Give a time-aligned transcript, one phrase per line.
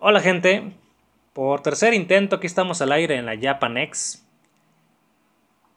[0.00, 0.76] Hola gente,
[1.32, 4.24] por tercer intento aquí estamos al aire en la Japanex.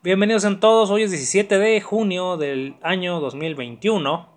[0.04, 4.30] Bienvenidos en todos, hoy es 17 de junio del año 2021.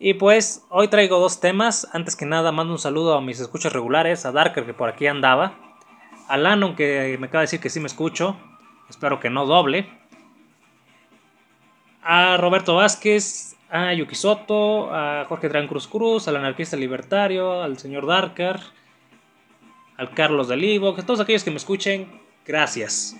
[0.00, 1.88] Y pues hoy traigo dos temas.
[1.92, 5.06] Antes que nada mando un saludo a mis escuchas regulares, a Darker que por aquí
[5.06, 5.76] andaba,
[6.26, 8.36] a Lannon que me acaba de decir que sí me escucho,
[8.90, 9.88] espero que no doble,
[12.02, 17.78] a Roberto Vázquez, a Yuki Soto, a Jorge Tran Cruz Cruz, al anarquista libertario, al
[17.78, 18.60] señor Darker,
[19.96, 22.08] al Carlos del Ivo, que todos aquellos que me escuchen,
[22.46, 23.16] gracias.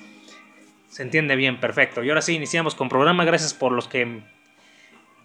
[0.89, 2.03] Se entiende bien, perfecto.
[2.03, 3.25] Y ahora sí, iniciamos con programa.
[3.25, 4.23] Gracias por los que me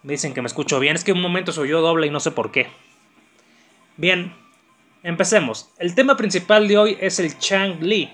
[0.04, 0.96] dicen que me escucho bien.
[0.96, 2.68] Es que un momento soy yo doble y no sé por qué.
[3.96, 4.34] Bien,
[5.04, 5.70] empecemos.
[5.78, 8.12] El tema principal de hoy es el Chang-Li,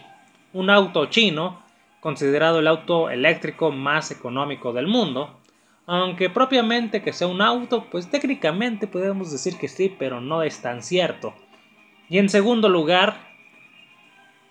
[0.53, 1.63] un auto chino
[1.99, 5.39] considerado el auto eléctrico más económico del mundo.
[5.89, 10.61] Aunque propiamente que sea un auto, pues técnicamente podemos decir que sí, pero no es
[10.61, 11.33] tan cierto.
[12.09, 13.17] Y en segundo lugar,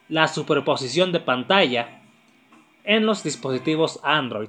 [0.08, 2.00] la superposición de pantalla
[2.84, 4.48] en los dispositivos Android.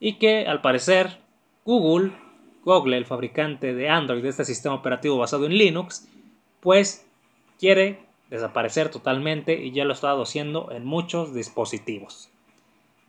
[0.00, 1.18] Y que al parecer
[1.64, 2.12] Google,
[2.64, 6.08] Google, el fabricante de Android, de este sistema operativo basado en Linux,
[6.60, 7.06] pues
[7.60, 12.28] quiere desaparecer totalmente y ya lo ha estado haciendo en muchos dispositivos.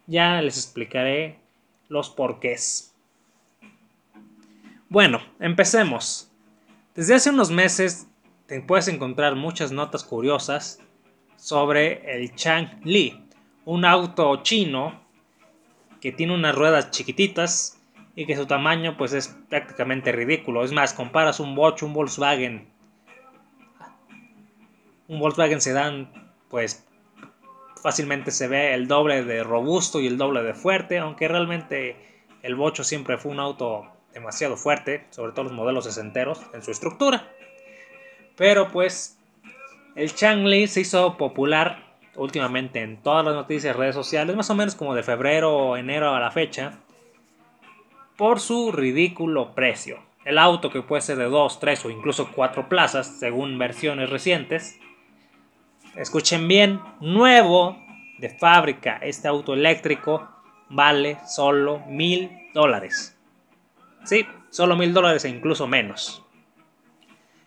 [0.05, 1.39] Ya les explicaré
[1.89, 2.95] los porqués.
[4.87, 6.31] Bueno, empecemos.
[6.95, 8.07] Desde hace unos meses
[8.47, 10.79] te puedes encontrar muchas notas curiosas
[11.35, 13.21] sobre el Chang Li,
[13.65, 15.01] un auto chino
[15.99, 17.77] que tiene unas ruedas chiquititas
[18.15, 20.63] y que su tamaño pues es prácticamente ridículo.
[20.63, 22.69] Es más, comparas un Bosch, un Volkswagen
[25.09, 26.09] un Volkswagen Sedan,
[26.49, 26.87] pues
[27.81, 31.95] fácilmente se ve el doble de robusto y el doble de fuerte, aunque realmente
[32.41, 36.71] el Bocho siempre fue un auto demasiado fuerte, sobre todo los modelos sesenteros en su
[36.71, 37.31] estructura.
[38.35, 39.19] Pero pues
[39.95, 41.83] el Changli se hizo popular
[42.15, 46.13] últimamente en todas las noticias, redes sociales, más o menos como de febrero o enero
[46.15, 46.79] a la fecha,
[48.17, 49.99] por su ridículo precio.
[50.25, 54.79] El auto que puede ser de 2, 3 o incluso 4 plazas, según versiones recientes,
[55.95, 57.77] escuchen bien, nuevo
[58.17, 60.29] de fábrica, este auto eléctrico
[60.69, 63.17] vale solo mil dólares.
[64.03, 66.23] Sí, solo mil dólares e incluso menos.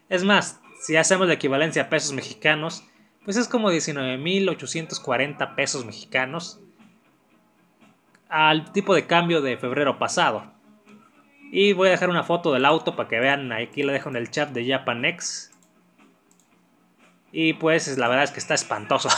[0.08, 2.84] Es más, si hacemos la equivalencia a pesos mexicanos,
[3.24, 6.60] pues es como 19.840 pesos mexicanos
[8.28, 10.50] al tipo de cambio de febrero pasado.
[11.52, 14.16] Y voy a dejar una foto del auto para que vean, aquí la dejo en
[14.16, 15.51] el chat de Japanex
[17.32, 19.08] y pues la verdad es que está espantoso.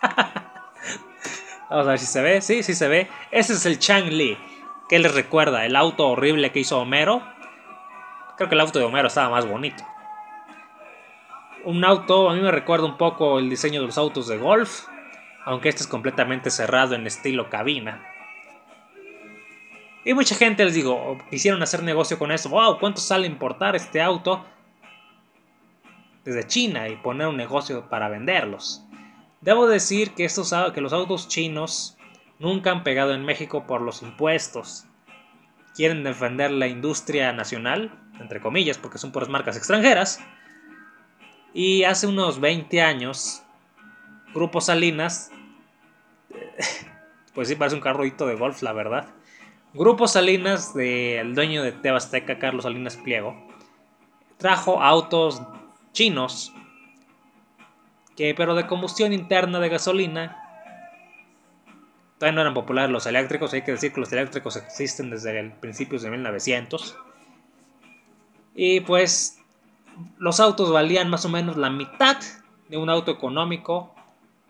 [1.68, 2.40] Vamos a ver si se ve.
[2.40, 3.08] Sí, sí se ve.
[3.32, 4.38] Ese es el Chang Li.
[4.88, 5.66] ¿Qué les recuerda?
[5.66, 7.22] El auto horrible que hizo Homero.
[8.36, 9.84] Creo que el auto de Homero estaba más bonito.
[11.64, 14.86] Un auto, a mí me recuerda un poco el diseño de los autos de golf.
[15.44, 18.06] Aunque este es completamente cerrado en estilo cabina.
[20.04, 22.48] Y mucha gente les digo, quisieron hacer negocio con eso.
[22.48, 22.78] ¡Wow!
[22.78, 24.44] ¿Cuánto sale importar este auto?
[26.24, 28.84] Desde China y poner un negocio para venderlos.
[29.40, 31.96] Debo decir que, estos, que los autos chinos
[32.38, 34.86] nunca han pegado en México por los impuestos.
[35.74, 40.20] Quieren defender la industria nacional, entre comillas, porque son puras marcas extranjeras.
[41.54, 43.42] Y hace unos 20 años,
[44.34, 45.30] Grupo Salinas,
[47.34, 49.08] pues sí, parece un carrito de golf, la verdad.
[49.72, 53.48] Grupo Salinas, del dueño de Tebasteca, Carlos Salinas Pliego,
[54.36, 55.40] trajo autos
[55.92, 56.52] chinos,
[58.16, 60.36] que pero de combustión interna de gasolina.
[62.18, 65.52] Todavía no eran populares los eléctricos, hay que decir que los eléctricos existen desde el
[65.52, 66.98] principios de 1900.
[68.54, 69.40] Y pues
[70.18, 72.18] los autos valían más o menos la mitad
[72.68, 73.94] de un auto económico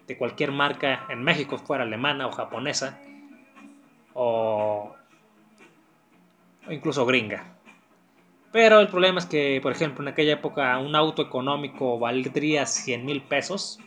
[0.07, 2.99] de cualquier marca en México, fuera alemana o japonesa,
[4.15, 4.93] o,
[6.67, 7.60] o incluso gringa.
[8.53, 13.05] Pero el problema es que, por ejemplo, en aquella época un auto económico valdría 100
[13.05, 13.79] mil pesos.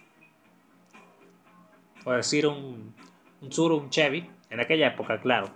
[2.04, 2.96] Por decir un,
[3.42, 4.30] un Sur, un Chevy.
[4.50, 5.48] En aquella época, claro.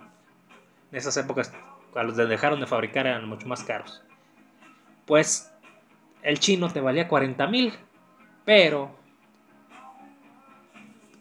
[0.90, 1.52] En esas épocas,
[1.92, 4.02] cuando dejaron de fabricar eran mucho más caros.
[5.06, 5.52] Pues
[6.22, 7.72] el chino te valía 40 mil.
[8.44, 8.98] Pero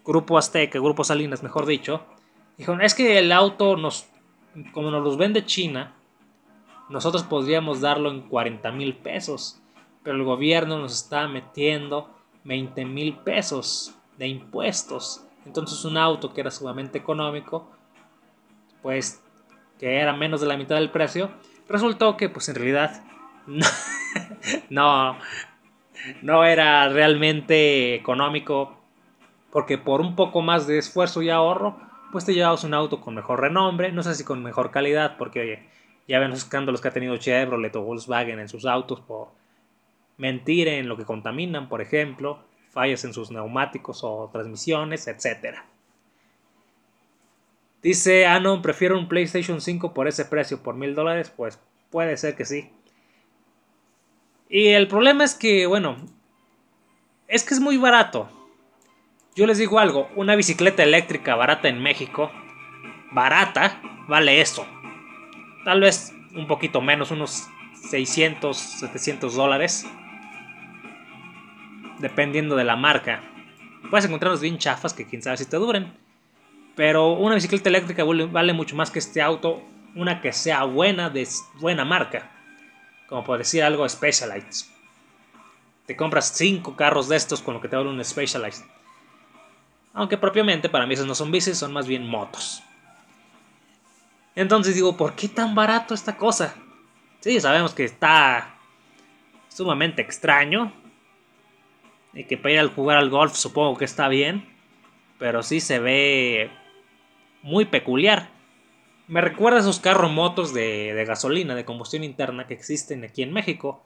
[0.07, 2.06] Grupo Azteca, Grupo Salinas, mejor dicho,
[2.57, 4.07] dijeron, es que el auto nos,
[4.72, 5.96] como nos los vende China,
[6.89, 9.62] nosotros podríamos darlo en 40 mil pesos,
[10.04, 12.10] pero el gobierno nos está metiendo
[12.44, 15.25] 20 mil pesos de impuestos.
[15.45, 17.69] Entonces un auto que era sumamente económico,
[18.81, 19.24] pues
[19.80, 21.30] que era menos de la mitad del precio,
[21.68, 23.04] resultó que pues en realidad
[24.69, 25.18] no,
[26.22, 28.78] no era realmente económico
[29.51, 31.78] porque por un poco más de esfuerzo y ahorro,
[32.12, 35.42] pues te llevabas un auto con mejor renombre, no sé si con mejor calidad, porque
[35.42, 35.69] oye,
[36.07, 39.30] ya ven los escándalos que ha tenido Chevrolet o Volkswagen en sus autos por
[40.18, 42.39] mentir en lo que contaminan, por ejemplo,
[42.71, 45.57] fallas en sus neumáticos o transmisiones, etc.
[47.81, 51.59] Dice Anon, prefiero un PlayStation 5 por ese precio, por mil dólares, pues
[51.89, 52.71] puede ser que sí.
[54.50, 55.98] Y el problema es que, bueno,
[57.27, 58.30] es que es muy barato.
[59.36, 62.31] Yo les digo algo, una bicicleta eléctrica barata en México,
[63.12, 64.65] barata, vale eso.
[65.68, 67.50] Tal vez un poquito menos, unos
[67.90, 69.86] 600, 700 dólares.
[72.00, 73.22] Dependiendo de la marca.
[73.90, 75.94] Puedes encontrarlos bien chafas que quién sabe si te duren.
[76.78, 79.62] Pero una bicicleta eléctrica vale mucho más que este auto.
[79.94, 81.28] Una que sea buena, de
[81.60, 82.31] buena marca.
[83.10, 84.72] Como por decir algo Specialized.
[85.86, 88.64] Te compras 5 carros de estos con lo que te vale un Specialized.
[89.94, 92.64] Aunque propiamente para mí esos no son bicis, son más bien motos.
[94.38, 96.54] Entonces digo, ¿por qué tan barato esta cosa?
[97.22, 98.56] Sí, sabemos que está
[99.48, 100.72] sumamente extraño.
[102.13, 104.48] Y que para ir a jugar al golf supongo que está bien.
[105.18, 106.51] Pero sí se ve
[107.42, 108.30] muy peculiar.
[109.07, 113.24] Me recuerda a esos carros motos de, de, gasolina, de combustión interna que existen aquí
[113.24, 113.83] en México.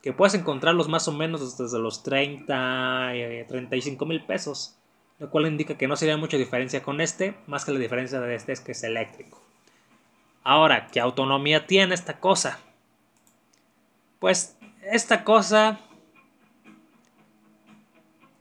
[0.00, 3.12] Que puedes encontrarlos más o menos desde los 30,
[3.46, 4.78] 35 mil pesos
[5.18, 8.34] lo cual indica que no sería mucha diferencia con este, más que la diferencia de
[8.34, 9.49] este es que es eléctrico.
[10.42, 12.58] Ahora, ¿qué autonomía tiene esta cosa?
[14.18, 15.80] Pues esta cosa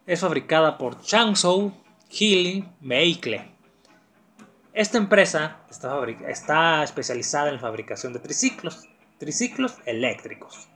[0.05, 1.73] es fabricada por Changzhou
[2.09, 3.51] Healy Vehicle.
[4.73, 8.87] Esta empresa está, está especializada en la fabricación de triciclos,
[9.17, 10.67] triciclos eléctricos,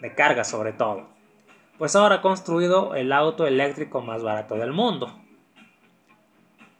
[0.00, 1.16] de carga sobre todo
[1.78, 5.14] pues ahora ha construido el auto eléctrico más barato del mundo.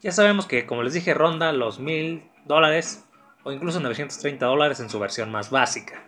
[0.00, 3.04] Ya sabemos que, como les dije, ronda los mil dólares
[3.44, 6.02] o incluso 930 dólares en su versión más básica.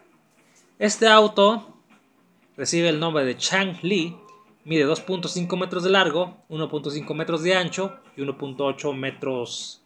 [0.79, 1.77] Este auto
[2.57, 4.17] recibe el nombre de Chang Li,
[4.65, 9.83] mide 2.5 metros de largo, 1.5 metros de ancho y 1.8 metros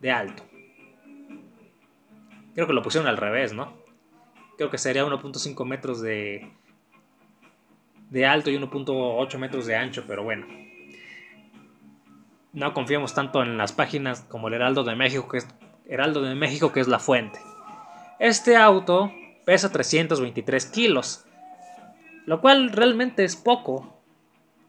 [0.00, 0.44] de alto.
[2.54, 3.72] Creo que lo pusieron al revés, ¿no?
[4.56, 6.52] Creo que sería 1.5 metros de,
[8.10, 10.46] de alto y 1.8 metros de ancho, pero bueno.
[12.54, 15.48] No confiamos tanto en las páginas como el Heraldo de México, que es,
[15.86, 17.40] Heraldo de México, que es la fuente.
[18.20, 19.12] Este auto
[19.44, 21.24] pesa 323 kilos,
[22.26, 24.00] lo cual realmente es poco,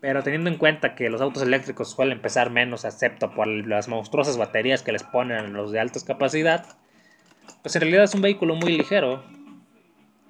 [0.02, 4.36] pero teniendo en cuenta que los autos eléctricos suelen pesar menos, excepto por las monstruosas
[4.36, 6.66] baterías que les ponen los de alta capacidad,
[7.62, 9.24] pues en realidad es un vehículo muy ligero,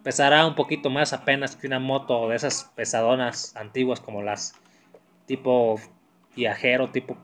[0.04, 4.56] pesará un poquito más apenas que una moto de esas pesadonas antiguas como las
[5.25, 5.80] tipo
[6.36, 7.18] viajero, tipo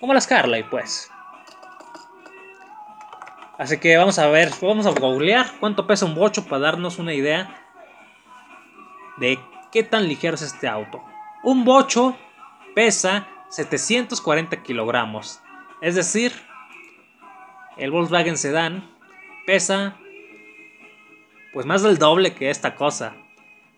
[0.00, 1.10] como las Carly, pues.
[3.58, 7.12] Así que vamos a ver, vamos a googlear cuánto pesa un bocho para darnos una
[7.12, 7.54] idea
[9.18, 9.38] de
[9.70, 11.04] qué tan ligero es este auto.
[11.42, 12.16] Un bocho
[12.74, 15.40] pesa 740 kilogramos,
[15.82, 16.32] es decir,
[17.76, 18.90] el Volkswagen Sedan
[19.46, 19.96] pesa
[21.52, 23.14] pues más del doble que esta cosa.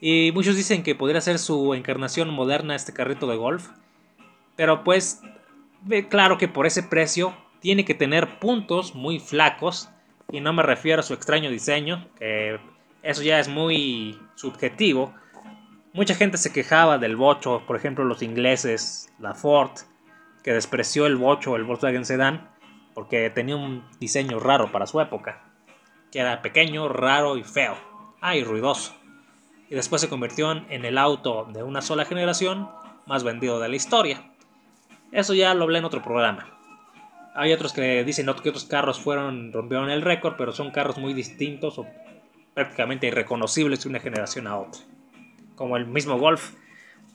[0.01, 3.69] Y muchos dicen que podría ser su encarnación moderna este carrito de golf.
[4.57, 5.23] Pero pues,
[6.09, 9.89] claro que por ese precio tiene que tener puntos muy flacos.
[10.31, 12.59] Y no me refiero a su extraño diseño, que
[13.03, 15.15] eso ya es muy subjetivo.
[15.93, 19.73] Mucha gente se quejaba del bocho, por ejemplo los ingleses, la Ford,
[20.43, 22.51] que despreció el bocho, el Volkswagen Sedan,
[22.95, 25.53] porque tenía un diseño raro para su época
[26.13, 27.75] que era pequeño, raro y feo.
[28.21, 28.95] Ah, y ruidoso.
[29.69, 32.69] Y después se convirtió en el auto de una sola generación
[33.07, 34.32] más vendido de la historia.
[35.13, 36.49] Eso ya lo hablé en otro programa.
[37.35, 41.15] Hay otros que dicen que otros carros fueron rompieron el récord, pero son carros muy
[41.15, 41.87] distintos o
[42.55, 44.83] prácticamente irreconocibles de una generación a otra.
[45.55, 46.55] Como el mismo Golf,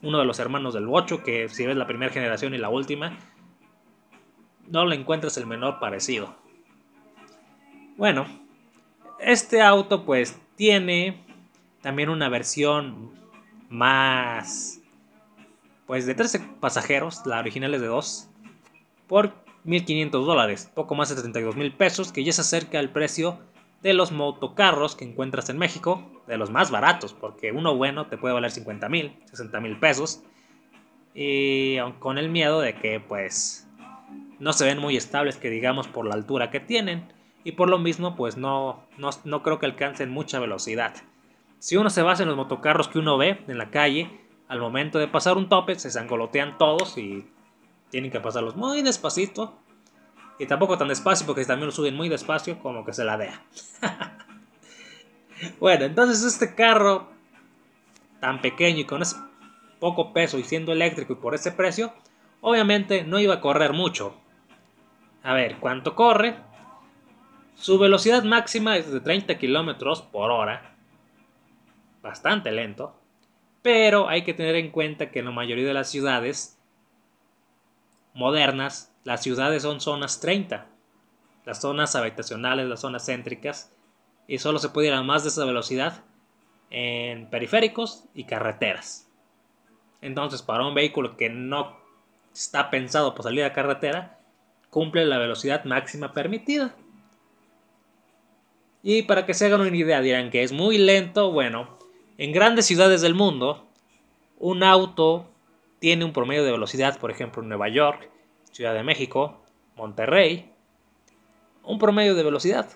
[0.02, 3.18] uno de los hermanos del 8, que si ves la primera generación y la última,
[4.68, 6.36] no le encuentras el menor parecido.
[7.96, 8.28] Bueno,
[9.20, 11.24] este auto pues tiene
[11.82, 13.12] también una versión
[13.70, 14.82] más
[15.88, 18.30] pues de 13 pasajeros, la original es de 2,
[19.08, 19.34] por
[19.66, 23.40] 1.500 dólares, poco más de 72 mil pesos, que ya se acerca al precio
[23.82, 28.18] de los motocarros que encuentras en México, de los más baratos, porque uno bueno te
[28.18, 30.22] puede valer 50 mil, 60 mil pesos,
[31.14, 33.68] y con el miedo de que pues
[34.40, 37.12] no se ven muy estables que digamos por la altura que tienen
[37.44, 40.94] y por lo mismo pues no, no, creo que alcancen mucha velocidad.
[41.60, 45.00] Si uno se basa en los motocarros que uno ve en la calle, al momento
[45.00, 47.30] de pasar un tope se sangolotean todos y
[47.90, 49.58] tienen que pasarlos muy despacito.
[50.40, 53.42] Y tampoco tan despacio porque también lo suben muy despacio como que se la vea.
[55.60, 57.10] bueno, entonces este carro
[58.20, 59.16] tan pequeño y con ese
[59.80, 61.92] poco peso y siendo eléctrico y por ese precio,
[62.42, 64.16] obviamente no iba a correr mucho.
[65.24, 66.36] A ver, ¿cuánto corre?
[67.56, 70.76] Su velocidad máxima es de 30 km por hora.
[72.04, 72.96] Bastante lento.
[73.62, 76.60] Pero hay que tener en cuenta que en la mayoría de las ciudades
[78.14, 80.68] modernas, las ciudades son zonas 30.
[81.46, 83.74] Las zonas habitacionales, las zonas céntricas.
[84.28, 86.04] Y solo se puede ir a más de esa velocidad
[86.70, 89.10] en periféricos y carreteras.
[90.02, 91.78] Entonces, para un vehículo que no
[92.34, 94.20] está pensado para salir a carretera,
[94.70, 96.76] cumple la velocidad máxima permitida.
[98.84, 101.32] Y para que se hagan una idea, dirán que es muy lento.
[101.32, 101.77] Bueno,
[102.18, 103.68] en grandes ciudades del mundo,
[104.40, 105.30] un auto
[105.80, 108.10] tiene un promedio de velocidad, por ejemplo, en Nueva York,
[108.52, 109.38] Ciudad de México,
[109.76, 110.52] Monterrey,
[111.64, 112.70] un promedio de velocidad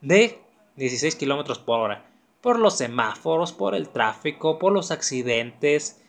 [0.00, 0.40] de
[0.76, 2.04] 16 kilómetros por hora.
[2.40, 6.00] Por los semáforos, por el tráfico, por los accidentes.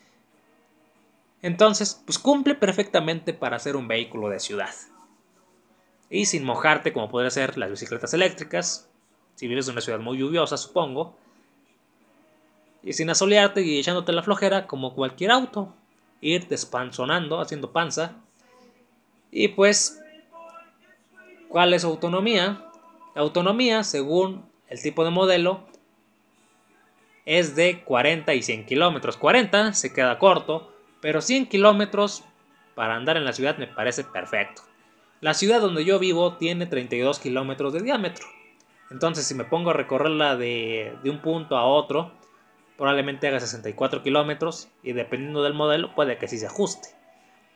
[1.42, 4.74] Entonces, pues cumple perfectamente para ser un vehículo de ciudad.
[6.08, 8.88] Y sin mojarte, como podría ser las bicicletas eléctricas,
[9.34, 11.16] si vives en una ciudad muy lluviosa, supongo.
[12.82, 15.74] Y sin asolearte y echándote la flojera, como cualquier auto.
[16.20, 18.16] Ir despanzonando, haciendo panza.
[19.30, 20.00] Y pues,
[21.48, 22.66] ¿cuál es autonomía?
[23.14, 25.66] La autonomía, según el tipo de modelo,
[27.26, 29.16] es de 40 y 100 kilómetros.
[29.16, 32.24] 40 se queda corto, pero 100 kilómetros
[32.74, 34.62] para andar en la ciudad me parece perfecto.
[35.20, 38.26] La ciudad donde yo vivo tiene 32 kilómetros de diámetro.
[38.90, 42.12] Entonces, si me pongo a recorrerla de, de un punto a otro,
[42.80, 46.88] probablemente haga 64 kilómetros y dependiendo del modelo puede que sí se ajuste.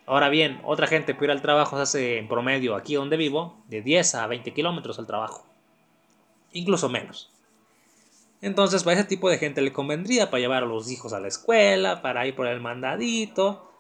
[0.05, 3.57] Ahora bien, otra gente puede ir al trabajo se hace en promedio aquí donde vivo
[3.69, 5.47] de 10 a 20 kilómetros al trabajo.
[6.53, 7.33] Incluso menos.
[8.43, 11.29] Entonces, para ese tipo de gente le convendría para llevar a los hijos a la
[11.29, 13.73] escuela, para ir por el mandadito,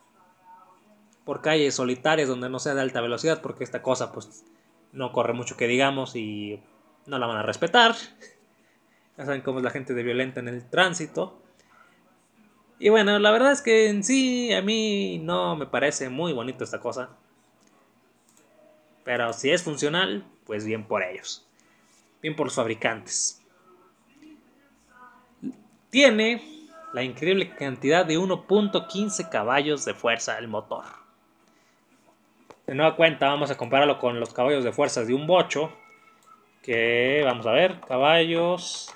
[1.26, 4.46] por calles solitarias donde no sea de alta velocidad, porque esta cosa pues
[4.92, 6.62] no corre mucho que digamos y
[7.04, 7.94] no la van a respetar.
[9.16, 11.40] Ya saben cómo es la gente de violenta en el tránsito.
[12.78, 16.64] Y bueno, la verdad es que en sí a mí no me parece muy bonito
[16.64, 17.10] esta cosa.
[19.04, 21.46] Pero si es funcional, pues bien por ellos.
[22.20, 23.40] Bien por los fabricantes.
[25.90, 30.84] Tiene la increíble cantidad de 1.15 caballos de fuerza el motor.
[32.66, 35.70] De nueva cuenta, vamos a compararlo con los caballos de fuerza de un bocho
[36.62, 38.94] que vamos a ver, caballos.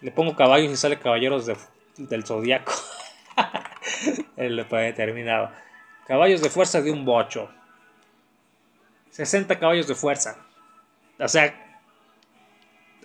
[0.00, 1.50] Le pongo caballos y sale caballeros
[1.96, 2.72] del zodiaco.
[4.36, 5.50] El determinado.
[6.06, 7.50] Caballos de fuerza de un bocho.
[9.10, 10.38] 60 caballos de fuerza.
[11.18, 11.54] O sea,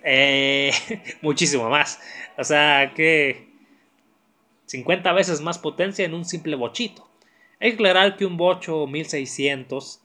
[0.02, 0.72] eh,
[1.20, 2.00] muchísimo más.
[2.38, 3.50] O sea, que
[4.66, 7.08] 50 veces más potencia en un simple bochito.
[7.60, 10.00] Hay que aclarar que un bocho 1600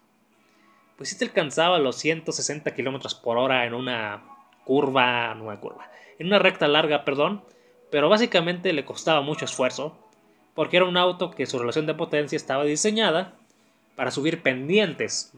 [1.01, 4.24] pues sí te alcanzaba los 160 kilómetros por hora en una
[4.63, 5.89] curva, no una curva,
[6.21, 7.41] en una recta larga, perdón,
[7.89, 9.97] pero básicamente le costaba mucho esfuerzo,
[10.53, 13.33] porque era un auto que su relación de potencia estaba diseñada
[13.95, 15.33] para subir pendientes.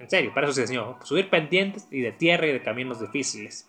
[0.00, 3.68] En serio, para eso se diseñó, subir pendientes y de tierra y de caminos difíciles.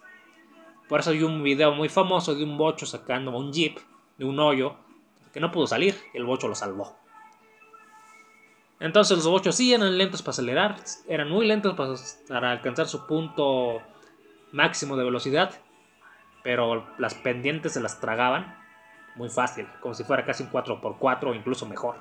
[0.89, 3.77] Por eso hay un video muy famoso de un bocho sacando un jeep
[4.17, 4.77] de un hoyo
[5.31, 6.95] que no pudo salir y el bocho lo salvó.
[8.79, 10.77] Entonces los bochos sí eran lentos para acelerar,
[11.07, 11.75] eran muy lentos
[12.27, 13.79] para, alcanzar su punto
[14.51, 15.53] máximo de velocidad,
[16.43, 18.57] pero las pendientes se las tragaban
[19.15, 21.97] muy fácil, como si fuera casi un 4x4 o incluso mejor.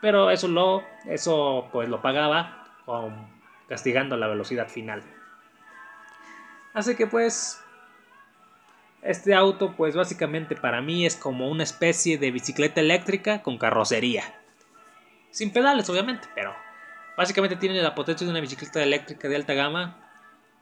[0.00, 2.64] Pero eso lo, eso pues lo pagaba
[3.68, 5.02] castigando la velocidad final.
[6.74, 7.62] Así que pues
[9.02, 14.24] este auto pues básicamente para mí es como una especie de bicicleta eléctrica con carrocería.
[15.30, 16.54] Sin pedales, obviamente, pero
[17.16, 20.05] básicamente tiene la potencia de una bicicleta eléctrica de alta gama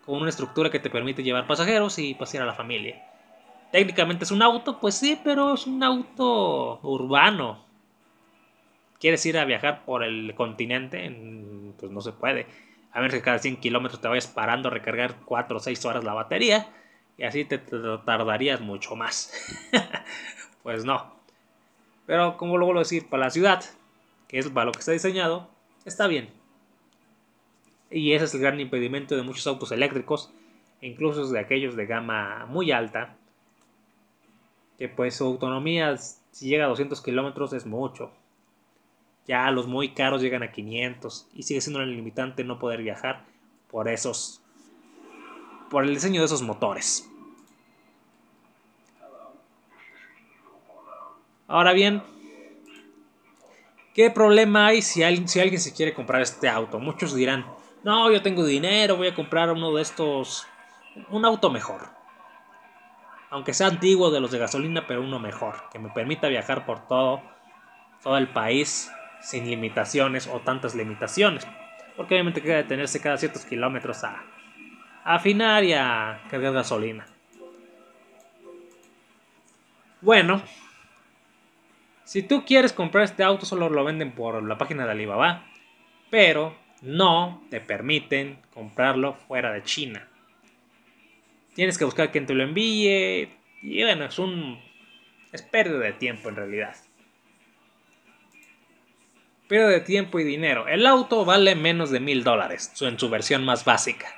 [0.05, 3.03] con una estructura que te permite llevar pasajeros y pasear a la familia.
[3.73, 7.65] Técnicamente es un auto, pues sí, pero es un auto urbano.
[9.01, 11.75] ¿Quieres ir a viajar por el continente?
[11.79, 12.47] Pues no se puede.
[12.93, 16.05] A ver que cada 100 kilómetros te vayas parando a recargar 4 o 6 horas
[16.05, 16.69] la batería
[17.19, 19.33] y así te, te tardarías mucho más.
[20.63, 21.15] pues no.
[22.07, 23.65] Pero como lo vuelvo a decir, para la ciudad
[24.29, 25.49] que es para lo que está diseñado,
[25.85, 26.29] está bien.
[27.95, 30.33] Y ese es el gran impedimento de muchos autos eléctricos,
[30.81, 33.17] incluso de aquellos de gama muy alta,
[34.77, 38.11] que pues su autonomía si llega a 200 kilómetros es mucho.
[39.29, 43.25] Ya los muy caros llegan a 500 y sigue siendo limitante no poder viajar
[43.71, 44.43] por esos
[45.71, 47.09] por el diseño de esos motores.
[51.47, 52.03] Ahora bien,
[53.95, 56.81] ¿qué problema hay si alguien, si alguien se quiere comprar este auto?
[56.81, 57.45] Muchos dirán,
[57.85, 60.47] no, yo tengo dinero, voy a comprar uno de estos,
[61.11, 61.91] un auto mejor.
[63.31, 66.89] Aunque sea antiguo de los de gasolina, pero uno mejor, que me permita viajar por
[66.89, 67.21] todo,
[68.03, 71.47] todo el país sin limitaciones o tantas limitaciones.
[71.97, 74.23] Porque obviamente queda detenerse cada ciertos kilómetros a,
[75.05, 77.07] a afinar y a cargar gasolina.
[80.01, 80.43] Bueno,
[82.05, 85.45] si tú quieres comprar este auto, solo lo venden por la página de Alibaba,
[86.11, 90.09] pero no te permiten comprarlo fuera de China.
[91.55, 93.29] Tienes que buscar quien te lo envíe.
[93.63, 94.61] Y bueno, es un.
[95.33, 96.77] Es pérdida de tiempo en realidad.
[99.49, 100.69] Pérdida de tiempo y dinero.
[100.69, 104.09] El auto vale menos de mil dólares en su versión más básica.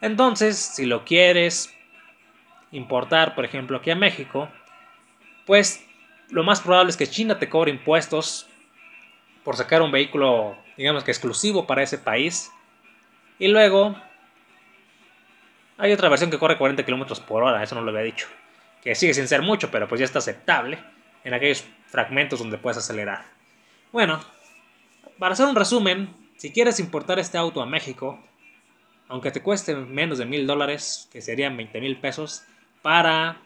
[0.00, 1.74] Entonces, si lo quieres
[2.70, 4.48] importar, por ejemplo, aquí a México,
[5.46, 5.86] pues
[6.30, 8.48] lo más probable es que China te cobre impuestos
[9.44, 12.50] por sacar un vehículo, digamos que exclusivo para ese país.
[13.38, 13.94] Y luego
[15.76, 18.26] hay otra versión que corre 40 km por hora, eso no lo había dicho.
[18.82, 20.78] Que sigue sin ser mucho, pero pues ya está aceptable
[21.24, 23.24] en aquellos fragmentos donde puedes acelerar.
[23.92, 24.20] Bueno,
[25.18, 28.22] para hacer un resumen, si quieres importar este auto a México,
[29.08, 32.44] aunque te cueste menos de mil dólares, que serían 20 mil pesos,
[32.82, 33.42] para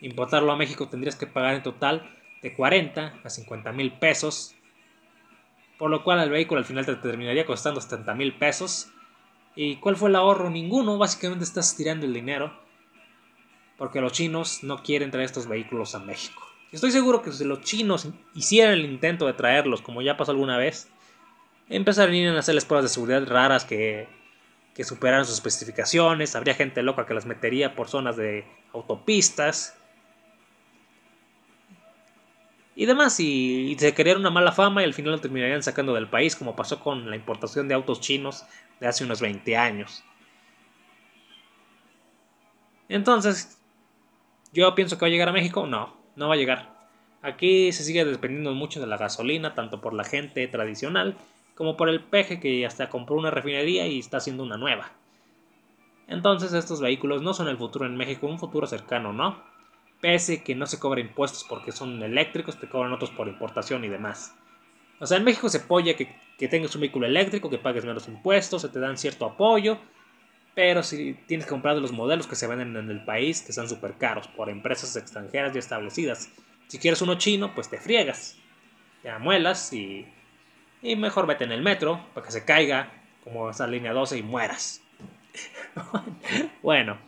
[0.00, 2.08] importarlo a México tendrías que pagar en total
[2.42, 4.54] de 40 a 50 mil pesos,
[5.78, 8.88] por lo cual el vehículo al final te terminaría costando 70 mil pesos.
[9.54, 10.50] ¿Y cuál fue el ahorro?
[10.50, 12.52] Ninguno, básicamente estás tirando el dinero,
[13.76, 16.42] porque los chinos no quieren traer estos vehículos a México.
[16.72, 20.58] Estoy seguro que si los chinos hicieran el intento de traerlos, como ya pasó alguna
[20.58, 20.88] vez,
[21.68, 24.06] empezarían a hacerles pruebas de seguridad raras que,
[24.74, 29.77] que superaran sus especificaciones, habría gente loca que las metería por zonas de autopistas,
[32.78, 36.06] y demás, y, se crearon una mala fama y al final lo terminarían sacando del
[36.06, 38.46] país, como pasó con la importación de autos chinos
[38.78, 40.04] de hace unos 20 años.
[42.88, 43.60] Entonces,
[44.52, 45.66] ¿yo pienso que va a llegar a México?
[45.66, 46.88] No, no va a llegar.
[47.20, 51.16] Aquí se sigue dependiendo mucho de la gasolina, tanto por la gente tradicional
[51.56, 54.92] como por el peje que hasta compró una refinería y está haciendo una nueva.
[56.06, 59.42] Entonces estos vehículos no son el futuro en México, un futuro cercano, ¿no?
[60.00, 63.88] Pese que no se cobra impuestos porque son eléctricos, te cobran otros por importación y
[63.88, 64.34] demás.
[65.00, 66.08] O sea, en México se apoya que,
[66.48, 69.78] tengas un vehículo eléctrico, que pagues menos impuestos, se te dan cierto apoyo,
[70.54, 73.68] pero si tienes que comprar los modelos que se venden en el país, que están
[73.68, 76.30] súper caros por empresas extranjeras ya establecidas.
[76.66, 78.36] Si quieres uno chino, pues te friegas,
[79.02, 80.06] te amuelas y,
[80.82, 84.22] y mejor vete en el metro para que se caiga como esa línea 12 y
[84.22, 84.82] mueras.
[86.62, 86.98] bueno,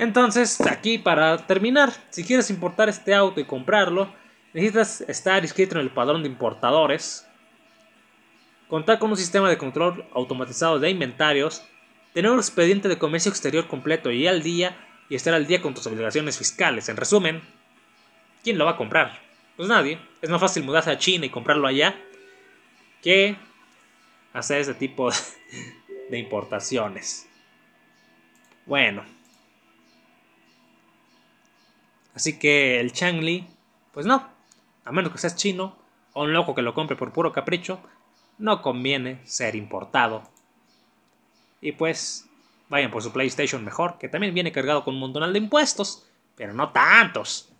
[0.00, 4.10] entonces, aquí para terminar, si quieres importar este auto y comprarlo,
[4.54, 7.28] necesitas estar inscrito en el padrón de importadores,
[8.66, 11.62] contar con un sistema de control automatizado de inventarios,
[12.14, 14.74] tener un expediente de comercio exterior completo y al día
[15.10, 16.88] y estar al día con tus obligaciones fiscales.
[16.88, 17.42] En resumen,
[18.42, 19.20] ¿quién lo va a comprar?
[19.54, 19.98] Pues nadie.
[20.22, 21.94] Es más fácil mudarse a China y comprarlo allá
[23.02, 23.36] que
[24.32, 25.10] hacer ese tipo
[26.10, 27.28] de importaciones.
[28.64, 29.19] Bueno.
[32.14, 33.46] Así que el Changli,
[33.92, 34.26] pues no,
[34.84, 35.76] a menos que seas chino
[36.12, 37.80] o un loco que lo compre por puro capricho,
[38.38, 40.22] no conviene ser importado.
[41.60, 42.28] Y pues
[42.68, 46.52] vayan por su PlayStation mejor, que también viene cargado con un montón de impuestos, pero
[46.52, 47.52] no tantos.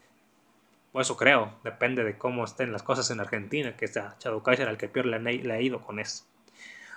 [0.92, 4.68] Por eso creo, depende de cómo estén las cosas en Argentina, que está Shadow Kaiser
[4.68, 6.24] al que peor le ha ido con eso.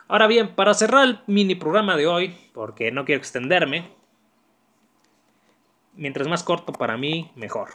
[0.07, 3.91] Ahora bien, para cerrar el mini programa de hoy, porque no quiero extenderme,
[5.95, 7.71] mientras más corto para mí, mejor.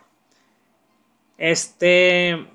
[1.36, 2.46] Este.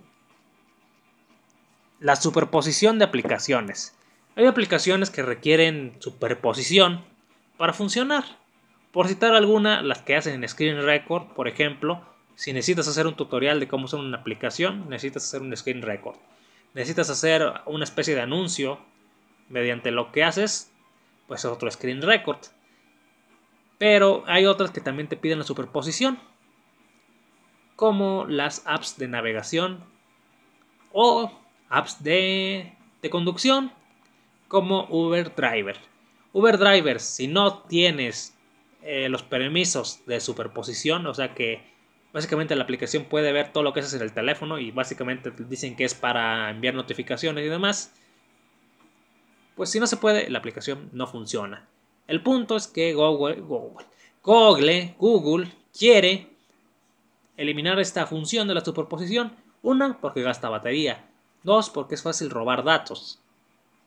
[1.99, 3.95] La superposición de aplicaciones.
[4.36, 7.04] Hay aplicaciones que requieren superposición
[7.58, 8.23] para funcionar.
[8.91, 12.04] Por citar alguna, las que hacen en Screen Record, por ejemplo,
[12.36, 16.17] si necesitas hacer un tutorial de cómo usar una aplicación, necesitas hacer un Screen Record.
[16.73, 18.80] Necesitas hacer una especie de anuncio
[19.49, 20.71] mediante lo que haces,
[21.28, 22.39] pues otro Screen Record.
[23.77, 26.19] Pero hay otras que también te piden la superposición,
[27.75, 29.83] como las apps de navegación
[30.91, 31.31] o
[31.69, 32.77] apps de,
[33.09, 33.71] conducción,
[34.47, 35.77] como Uber Driver.
[36.31, 38.38] Uber Driver, si no tienes
[38.83, 41.73] eh, los permisos de superposición, o sea que
[42.13, 45.75] básicamente la aplicación puede ver todo lo que haces en el teléfono y básicamente dicen
[45.75, 47.93] que es para enviar notificaciones y demás.
[49.55, 51.67] Pues si no se puede, la aplicación no funciona.
[52.07, 53.85] El punto es que Google, Google,
[54.23, 56.29] Google, Google quiere
[57.37, 59.33] eliminar esta función de la superposición.
[59.61, 61.09] Una, porque gasta batería.
[61.43, 63.21] Dos, porque es fácil robar datos.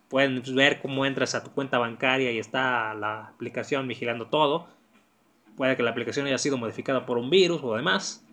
[0.09, 4.67] Pueden ver cómo entras a tu cuenta bancaria y está la aplicación vigilando todo.
[5.57, 8.25] Puede que la aplicación haya sido modificada por un virus o demás.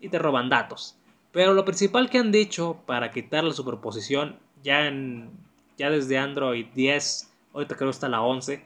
[0.00, 0.96] Y te roban datos.
[1.32, 5.30] Pero lo principal que han dicho para quitar la superposición ya, en,
[5.76, 8.64] ya desde Android 10, ahorita creo que está la 11,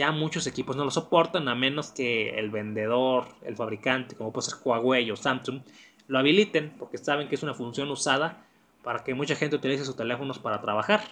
[0.00, 4.48] ya muchos equipos no lo soportan a menos que el vendedor, el fabricante, como puede
[4.48, 5.60] ser Huawei o Samsung,
[6.08, 8.42] lo habiliten porque saben que es una función usada
[8.82, 11.02] para que mucha gente utilice sus teléfonos para trabajar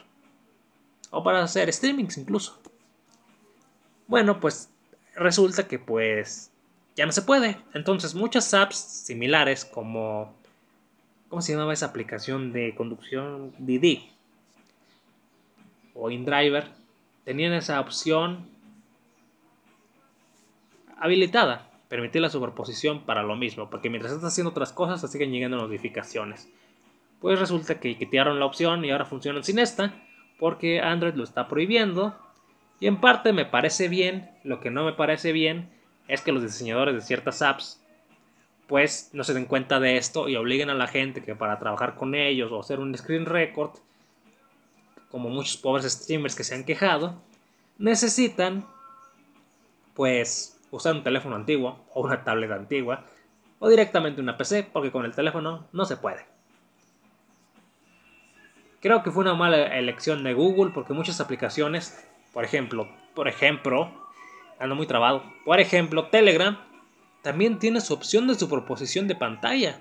[1.11, 2.59] o para hacer streamings incluso.
[4.07, 4.71] Bueno, pues
[5.15, 6.51] resulta que pues
[6.97, 7.59] ya no se puede.
[7.75, 10.35] Entonces muchas apps similares como
[11.29, 14.09] ¿cómo se llamaba esa aplicación de conducción Didi
[15.93, 16.71] o InDriver
[17.27, 18.57] tenían esa opción
[20.99, 25.33] habilitada, permitir la superposición para lo mismo, porque mientras estás haciendo otras cosas te siguen
[25.33, 26.49] llegando notificaciones.
[27.21, 29.95] Pues resulta que quitaron la opción y ahora funcionan sin esta,
[30.39, 32.17] porque Android lo está prohibiendo.
[32.81, 35.71] Y en parte me parece bien, lo que no me parece bien
[36.07, 37.83] es que los diseñadores de ciertas apps
[38.69, 41.95] pues no se den cuenta de esto y obliguen a la gente que para trabajar
[41.95, 43.71] con ellos o hacer un screen record,
[45.11, 47.21] como muchos pobres streamers que se han quejado,
[47.79, 48.67] necesitan
[49.95, 53.05] pues usar un teléfono antiguo o una tablet antigua
[53.59, 56.27] o directamente una PC porque con el teléfono no se puede.
[58.81, 63.91] Creo que fue una mala elección de Google porque muchas aplicaciones, por ejemplo, por ejemplo,
[64.61, 66.59] ando muy trabado, por ejemplo, Telegram
[67.23, 69.81] también tiene su opción de superposición de pantalla.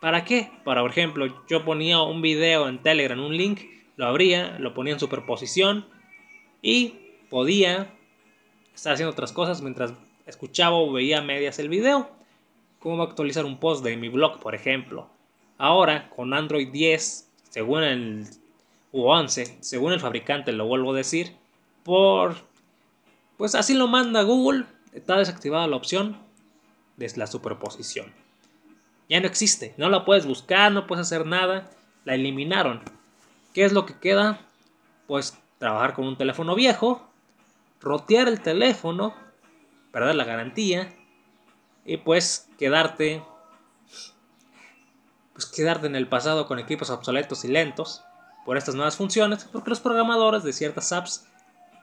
[0.00, 0.50] ¿Para qué?
[0.64, 3.60] Para, por ejemplo, yo ponía un video en Telegram, un link,
[3.96, 5.86] lo abría, lo ponía en superposición
[6.62, 6.94] y
[7.28, 7.93] podía
[8.74, 9.92] estar haciendo otras cosas mientras
[10.26, 12.10] escuchaba o veía medias el video.
[12.78, 15.08] Cómo actualizar un post de mi blog, por ejemplo.
[15.58, 18.26] Ahora, con Android 10, según el
[18.92, 21.36] u 11, según el fabricante, lo vuelvo a decir,
[21.82, 22.36] por
[23.36, 26.18] pues así lo manda Google, está desactivada la opción
[26.96, 28.12] de la superposición.
[29.08, 31.70] Ya no existe, no la puedes buscar, no puedes hacer nada,
[32.04, 32.80] la eliminaron.
[33.52, 34.40] ¿Qué es lo que queda?
[35.06, 37.08] Pues trabajar con un teléfono viejo
[37.84, 39.14] rotear el teléfono,
[39.92, 40.92] perder la garantía
[41.84, 43.22] y pues quedarte
[45.34, 48.04] pues quedarte en el pasado con equipos obsoletos y lentos
[48.46, 51.26] por estas nuevas funciones, porque los programadores de ciertas apps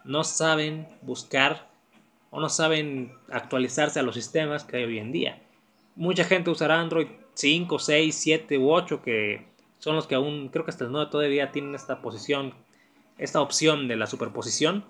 [0.05, 1.69] no saben buscar
[2.29, 5.41] o no saben actualizarse a los sistemas que hay hoy en día.
[5.95, 9.45] Mucha gente usará Android 5, 6, 7 u 8 que
[9.79, 12.53] son los que aún creo que hasta el 9 todavía tienen esta posición,
[13.17, 14.85] esta opción de la superposición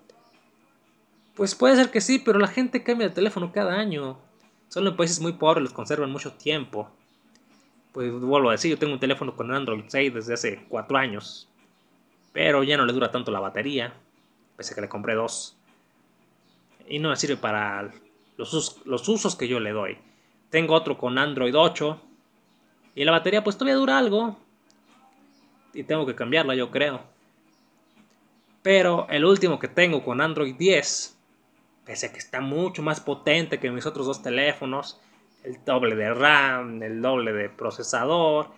[1.36, 4.20] pues puede ser que sí, pero la gente cambia de teléfono cada año.
[4.68, 6.90] Solo en países muy pobres los conservan mucho tiempo.
[7.94, 11.50] Pues vuelvo a decir, yo tengo un teléfono con Android 6 desde hace 4 años.
[12.34, 13.94] Pero ya no le dura tanto la batería.
[14.56, 15.58] Pese a que le compré dos.
[16.88, 17.92] Y no me sirve para
[18.38, 19.98] los, usos, los usos que yo le doy.
[20.50, 22.02] Tengo otro con Android 8.
[22.96, 24.38] Y la batería pues todavía dura algo.
[25.74, 27.02] Y tengo que cambiarla yo creo.
[28.62, 31.18] Pero el último que tengo con Android 10
[31.86, 35.00] pese a que está mucho más potente que mis otros dos teléfonos,
[35.44, 38.50] el doble de RAM, el doble de procesador,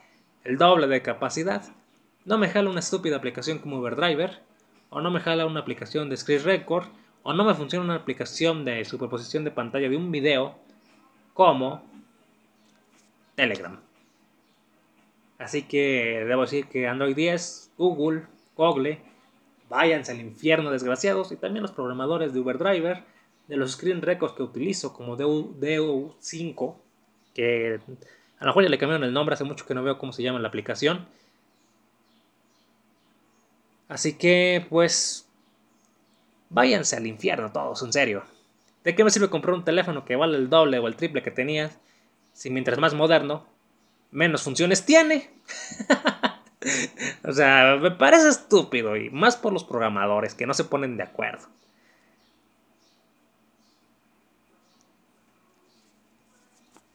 [0.43, 1.63] el doble de capacidad,
[2.25, 4.39] no me jala una estúpida aplicación como Overdriver,
[4.89, 6.87] o no me jala una aplicación de Screen Record,
[7.23, 10.55] o no me funciona una aplicación de superposición de pantalla de un video
[11.33, 11.83] como
[13.35, 13.79] Telegram.
[15.37, 19.01] Así que debo decir que Android 10, Google, Google,
[19.69, 23.03] váyanse al infierno desgraciados y también los programadores de Overdriver
[23.47, 26.79] de los screen records que utilizo como DU, 5
[27.33, 27.79] que
[28.39, 30.21] a la cual ya le cambiaron el nombre, hace mucho que no veo cómo se
[30.21, 31.07] llama la aplicación.
[33.87, 35.27] Así que, pues,
[36.49, 38.23] váyanse al infierno todos, en serio.
[38.83, 41.31] ¿De qué me sirve comprar un teléfono que vale el doble o el triple que
[41.31, 41.79] tenías?
[42.33, 43.45] Si mientras más moderno,
[44.11, 45.29] menos funciones tiene.
[47.23, 51.03] o sea, me parece estúpido y más por los programadores que no se ponen de
[51.03, 51.47] acuerdo.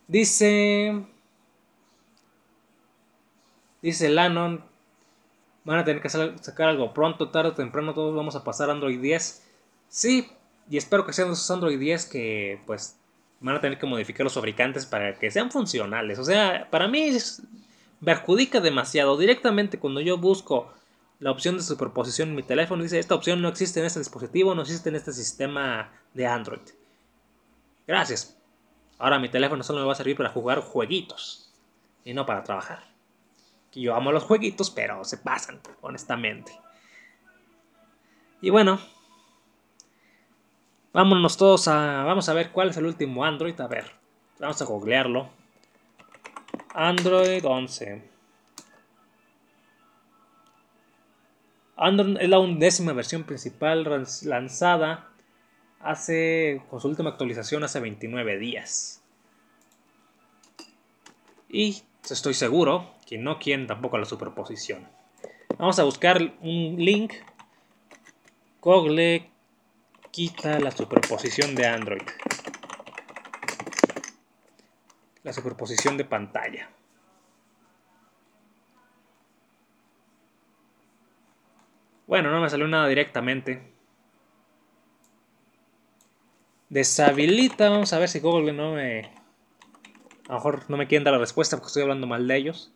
[0.09, 1.05] Dice.
[3.83, 4.65] Dice Lannon.
[5.65, 7.95] Van a tener que sacar algo pronto, tarde o temprano.
[7.95, 9.45] Todos vamos a pasar Android 10.
[9.89, 10.31] Sí,
[10.71, 12.97] Y espero que sean esos Android 10 que pues
[13.41, 16.19] van a tener que modificar los fabricantes para que sean funcionales.
[16.19, 17.11] O sea, para mí
[18.01, 19.17] me perjudica demasiado.
[19.19, 20.73] Directamente cuando yo busco
[21.21, 24.55] la opción de superposición en mi teléfono, dice esta opción no existe en este dispositivo,
[24.55, 26.61] no existe en este sistema de Android.
[27.87, 28.38] Gracias.
[28.99, 31.53] Ahora mi teléfono solo me va a servir para jugar jueguitos
[32.05, 32.85] y no para trabajar.
[33.73, 36.53] yo amo los jueguitos, pero se pasan, honestamente.
[38.41, 38.81] Y bueno,
[40.93, 42.03] vámonos todos a.
[42.05, 43.61] Vamos a ver cuál es el último Android.
[43.61, 43.93] A ver,
[44.41, 45.31] vamos a googlearlo.
[46.75, 48.11] Android 11.
[51.77, 53.85] Android es la undécima versión principal
[54.25, 55.09] lanzada
[55.81, 59.03] hace, con su última actualización hace 29 días.
[61.49, 64.87] Y estoy seguro que no quieren tampoco la superposición.
[65.59, 67.15] Vamos a buscar un link.
[68.61, 69.31] Google
[70.11, 72.03] quita la superposición de Android.
[75.23, 76.71] La superposición de pantalla.
[82.07, 83.78] Bueno, no me salió nada directamente.
[86.71, 89.11] Deshabilita, vamos a ver si Google no me...
[90.29, 92.71] A lo mejor no me quieren dar la respuesta porque estoy hablando mal de ellos.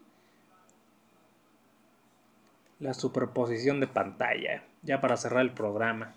[2.80, 6.14] La superposición de pantalla, ya para cerrar el programa.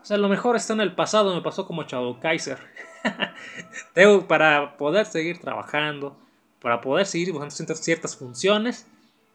[0.00, 2.58] O sea, lo mejor está en el pasado, me pasó como Shadow Kaiser.
[3.94, 6.16] Tengo para poder seguir trabajando,
[6.60, 8.86] para poder seguir haciendo ciertas funciones,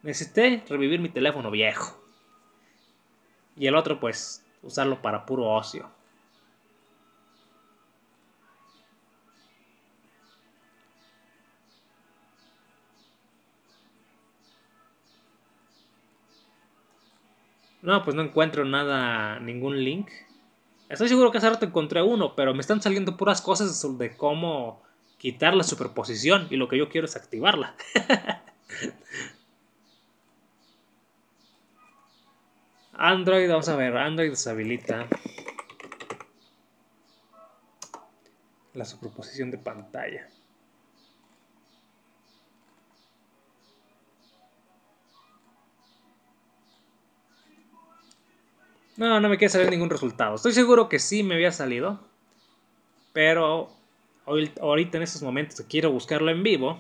[0.01, 2.06] necesité revivir mi teléfono viejo.
[3.57, 5.89] Y el otro, pues, usarlo para puro ocio.
[17.81, 20.09] No, pues no encuentro nada, ningún link.
[20.89, 24.81] Estoy seguro que hace rato encontré uno, pero me están saliendo puras cosas de cómo
[25.17, 27.75] quitar la superposición y lo que yo quiero es activarla.
[32.97, 35.07] Android, vamos a ver, Android deshabilita
[38.73, 40.27] la superposición de pantalla.
[48.97, 50.35] No, no me quiere salir ningún resultado.
[50.35, 51.99] Estoy seguro que sí me había salido.
[53.13, 53.69] Pero
[54.25, 56.79] ahorita en estos momentos que quiero buscarlo en vivo,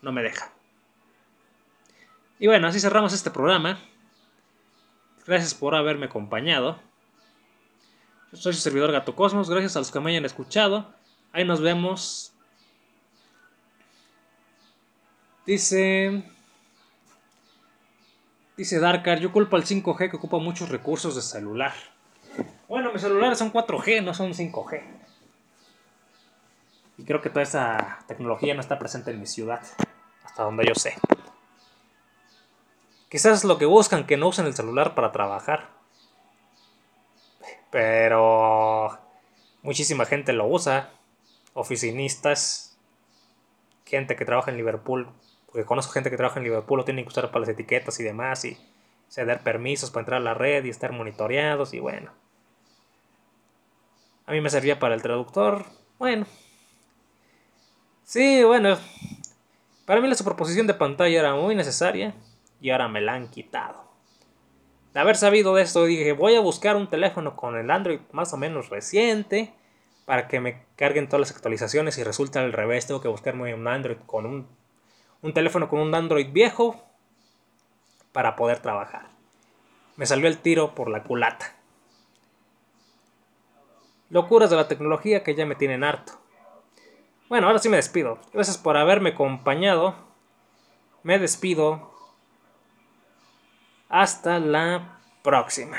[0.00, 0.52] no me deja.
[2.38, 3.80] Y bueno, así cerramos este programa.
[5.30, 6.80] Gracias por haberme acompañado.
[8.32, 9.48] Yo soy su servidor Gato Cosmos.
[9.48, 10.92] Gracias a los que me hayan escuchado.
[11.30, 12.32] Ahí nos vemos.
[15.46, 16.24] Dice.
[18.56, 21.74] Dice Darkar, yo culpo al 5G que ocupa muchos recursos de celular.
[22.66, 24.82] Bueno, mis celulares son 4G, no son 5G.
[26.98, 29.62] Y creo que toda esa tecnología no está presente en mi ciudad,
[30.24, 30.96] hasta donde yo sé.
[33.10, 35.68] Quizás es lo que buscan, que no usen el celular para trabajar.
[37.72, 38.96] Pero
[39.62, 40.90] muchísima gente lo usa.
[41.52, 42.78] Oficinistas,
[43.84, 45.08] gente que trabaja en Liverpool,
[45.46, 48.04] porque conozco gente que trabaja en Liverpool, lo tienen que usar para las etiquetas y
[48.04, 48.56] demás, y
[49.08, 52.12] ceder permisos para entrar a la red y estar monitoreados, y bueno.
[54.26, 55.64] A mí me servía para el traductor,
[55.98, 56.26] bueno.
[58.04, 58.78] Sí, bueno.
[59.84, 62.14] Para mí la superposición de pantalla era muy necesaria
[62.60, 63.90] y ahora me la han quitado.
[64.92, 68.32] De haber sabido de esto, dije, voy a buscar un teléfono con el Android más
[68.32, 69.54] o menos reciente
[70.04, 73.68] para que me carguen todas las actualizaciones y resulta al revés, tengo que buscarme un
[73.68, 74.48] Android con un,
[75.22, 76.84] un teléfono con un Android viejo
[78.10, 79.06] para poder trabajar.
[79.96, 81.54] Me salió el tiro por la culata.
[84.08, 86.14] Locuras de la tecnología que ya me tienen harto.
[87.28, 88.18] Bueno, ahora sí me despido.
[88.32, 89.94] Gracias por haberme acompañado.
[91.04, 91.92] Me despido
[93.90, 95.76] hasta la próxima.